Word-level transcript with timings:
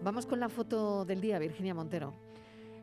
Vamos 0.00 0.26
con 0.26 0.38
la 0.38 0.48
foto 0.48 1.04
del 1.04 1.20
día, 1.20 1.40
Virginia 1.40 1.74
Montero. 1.74 2.14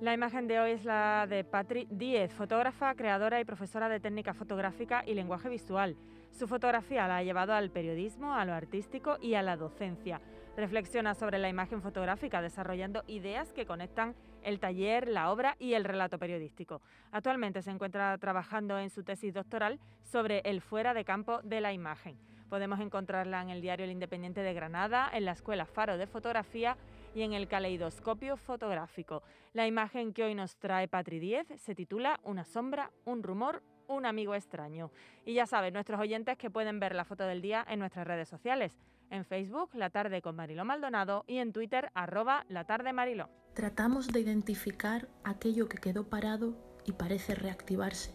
La 0.00 0.14
imagen 0.14 0.48
de 0.48 0.58
hoy 0.58 0.70
es 0.72 0.84
la 0.86 1.26
de 1.28 1.44
Patri 1.44 1.86
Díez, 1.90 2.32
fotógrafa, 2.32 2.94
creadora 2.94 3.38
y 3.38 3.44
profesora 3.44 3.90
de 3.90 4.00
técnica 4.00 4.32
fotográfica 4.32 5.04
y 5.06 5.12
lenguaje 5.12 5.50
visual. 5.50 5.94
Su 6.30 6.48
fotografía 6.48 7.06
la 7.06 7.18
ha 7.18 7.22
llevado 7.22 7.52
al 7.52 7.70
periodismo, 7.70 8.34
a 8.34 8.46
lo 8.46 8.54
artístico 8.54 9.18
y 9.20 9.34
a 9.34 9.42
la 9.42 9.58
docencia. 9.58 10.22
Reflexiona 10.56 11.14
sobre 11.14 11.38
la 11.38 11.50
imagen 11.50 11.82
fotográfica, 11.82 12.40
desarrollando 12.40 13.04
ideas 13.06 13.52
que 13.52 13.66
conectan 13.66 14.14
el 14.42 14.58
taller, 14.58 15.06
la 15.06 15.30
obra 15.30 15.56
y 15.58 15.74
el 15.74 15.84
relato 15.84 16.18
periodístico. 16.18 16.80
Actualmente 17.12 17.60
se 17.60 17.70
encuentra 17.70 18.16
trabajando 18.16 18.78
en 18.78 18.88
su 18.88 19.04
tesis 19.04 19.34
doctoral 19.34 19.78
sobre 20.02 20.40
el 20.46 20.62
fuera 20.62 20.94
de 20.94 21.04
campo 21.04 21.42
de 21.42 21.60
la 21.60 21.74
imagen. 21.74 22.16
Podemos 22.48 22.80
encontrarla 22.80 23.40
en 23.40 23.50
el 23.50 23.62
diario 23.62 23.84
El 23.84 23.92
Independiente 23.92 24.42
de 24.42 24.52
Granada, 24.52 25.08
en 25.12 25.24
la 25.24 25.32
Escuela 25.32 25.64
Faro 25.64 25.96
de 25.96 26.06
Fotografía 26.06 26.76
y 27.14 27.22
en 27.22 27.32
el 27.32 27.48
caleidoscopio 27.48 28.36
fotográfico. 28.36 29.22
La 29.52 29.66
imagen 29.66 30.12
que 30.12 30.24
hoy 30.24 30.34
nos 30.34 30.56
trae 30.56 30.88
Patri 30.88 31.18
10 31.18 31.60
se 31.60 31.74
titula 31.74 32.20
Una 32.22 32.44
sombra, 32.44 32.90
un 33.04 33.22
rumor, 33.22 33.62
un 33.88 34.06
amigo 34.06 34.34
extraño. 34.34 34.90
Y 35.24 35.34
ya 35.34 35.46
saben, 35.46 35.74
nuestros 35.74 36.00
oyentes 36.00 36.38
que 36.38 36.50
pueden 36.50 36.80
ver 36.80 36.94
la 36.94 37.04
foto 37.04 37.24
del 37.24 37.42
día 37.42 37.64
en 37.68 37.78
nuestras 37.78 38.06
redes 38.06 38.28
sociales. 38.28 38.78
En 39.10 39.24
Facebook, 39.24 39.70
La 39.74 39.90
Tarde 39.90 40.22
con 40.22 40.36
Mariló 40.36 40.64
Maldonado 40.64 41.24
y 41.26 41.38
en 41.38 41.52
Twitter, 41.52 41.90
arroba 41.94 42.46
La 42.48 42.64
Tarde 42.64 42.92
Mariló. 42.92 43.28
Tratamos 43.54 44.08
de 44.08 44.20
identificar 44.20 45.08
aquello 45.24 45.68
que 45.68 45.76
quedó 45.76 46.08
parado 46.08 46.56
y 46.86 46.92
parece 46.92 47.34
reactivarse, 47.34 48.14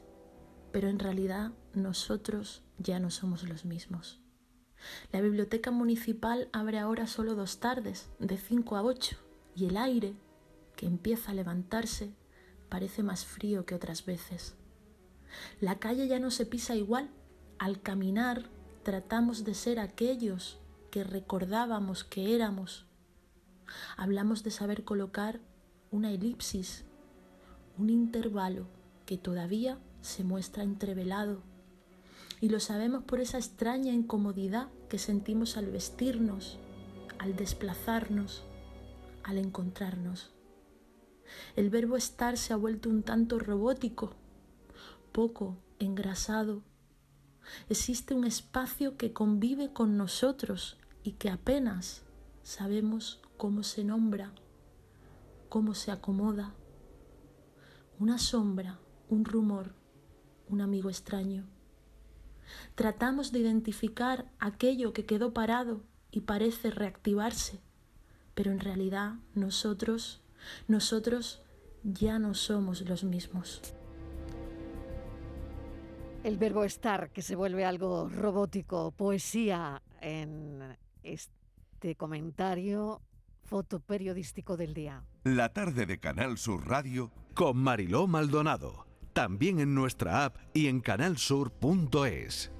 pero 0.71 0.89
en 0.89 0.97
realidad 0.97 1.51
nosotros 1.73 2.63
ya 2.79 2.99
no 2.99 3.11
somos 3.11 3.47
los 3.47 3.63
mismos. 3.63 4.26
La 5.11 5.21
biblioteca 5.21 5.71
municipal 5.71 6.49
abre 6.53 6.79
ahora 6.79 7.07
solo 7.07 7.35
dos 7.35 7.59
tardes, 7.59 8.09
de 8.19 8.37
5 8.37 8.75
a 8.75 8.83
8, 8.83 9.17
y 9.55 9.65
el 9.65 9.77
aire, 9.77 10.15
que 10.75 10.85
empieza 10.85 11.31
a 11.31 11.35
levantarse, 11.35 12.13
parece 12.69 13.03
más 13.03 13.25
frío 13.25 13.65
que 13.65 13.75
otras 13.75 14.05
veces. 14.05 14.55
La 15.59 15.79
calle 15.79 16.07
ya 16.07 16.19
no 16.19 16.31
se 16.31 16.45
pisa 16.45 16.75
igual. 16.75 17.09
Al 17.59 17.81
caminar 17.81 18.49
tratamos 18.83 19.43
de 19.43 19.53
ser 19.53 19.79
aquellos 19.79 20.59
que 20.91 21.03
recordábamos 21.03 22.03
que 22.03 22.35
éramos. 22.35 22.85
Hablamos 23.97 24.43
de 24.43 24.51
saber 24.51 24.83
colocar 24.83 25.41
una 25.91 26.11
elipsis, 26.11 26.85
un 27.77 27.89
intervalo 27.89 28.67
que 29.05 29.17
todavía 29.17 29.79
se 30.01 30.23
muestra 30.23 30.63
entrevelado 30.63 31.41
y 32.39 32.49
lo 32.49 32.59
sabemos 32.59 33.03
por 33.03 33.19
esa 33.19 33.37
extraña 33.37 33.93
incomodidad 33.93 34.69
que 34.89 34.99
sentimos 34.99 35.57
al 35.57 35.67
vestirnos, 35.67 36.57
al 37.19 37.35
desplazarnos, 37.35 38.43
al 39.23 39.37
encontrarnos. 39.37 40.31
El 41.55 41.69
verbo 41.69 41.97
estar 41.97 42.37
se 42.37 42.53
ha 42.53 42.55
vuelto 42.55 42.89
un 42.89 43.03
tanto 43.03 43.39
robótico, 43.39 44.13
poco 45.11 45.57
engrasado. 45.79 46.63
Existe 47.69 48.13
un 48.13 48.25
espacio 48.25 48.97
que 48.97 49.13
convive 49.13 49.73
con 49.73 49.97
nosotros 49.97 50.77
y 51.03 51.13
que 51.13 51.29
apenas 51.29 52.03
sabemos 52.43 53.19
cómo 53.37 53.63
se 53.63 53.83
nombra, 53.83 54.31
cómo 55.49 55.73
se 55.73 55.91
acomoda. 55.91 56.53
Una 57.99 58.19
sombra, 58.19 58.79
un 59.09 59.25
rumor, 59.25 59.73
un 60.49 60.61
amigo 60.61 60.89
extraño. 60.89 61.56
Tratamos 62.77 63.31
de 63.31 63.39
identificar 63.39 64.27
aquello 64.37 64.93
que 64.93 65.07
quedó 65.07 65.33
parado 65.33 65.81
y 66.11 66.21
parece 66.21 66.69
reactivarse, 66.69 67.59
pero 68.35 68.51
en 68.51 68.59
realidad 68.59 69.15
nosotros, 69.33 70.21
nosotros 70.67 71.41
ya 71.81 72.19
no 72.19 72.35
somos 72.35 72.81
los 72.81 73.03
mismos. 73.03 73.63
El 76.23 76.37
verbo 76.37 76.63
estar, 76.65 77.09
que 77.09 77.23
se 77.23 77.35
vuelve 77.35 77.65
algo 77.65 78.09
robótico, 78.09 78.91
poesía 78.91 79.81
en 79.99 80.77
este 81.01 81.95
comentario 81.95 83.01
fotoperiodístico 83.45 84.55
del 84.55 84.75
día. 84.75 85.03
La 85.23 85.51
tarde 85.51 85.87
de 85.87 85.99
Canal 85.99 86.37
Sur 86.37 86.67
Radio 86.67 87.11
con 87.33 87.57
Mariló 87.57 88.05
Maldonado 88.05 88.85
también 89.17 89.59
en 89.59 89.73
nuestra 89.73 90.25
app 90.25 90.35
y 90.53 90.67
en 90.67 90.79
canalsur.es. 90.79 92.51